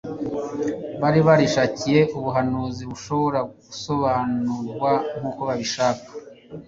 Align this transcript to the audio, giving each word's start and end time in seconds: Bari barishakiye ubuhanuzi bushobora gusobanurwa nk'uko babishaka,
Bari 1.01 1.19
barishakiye 1.27 1.99
ubuhanuzi 2.17 2.83
bushobora 2.91 3.39
gusobanurwa 3.67 4.91
nk'uko 5.17 5.41
babishaka, 5.49 6.07